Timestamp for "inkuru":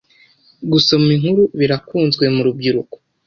1.15-1.41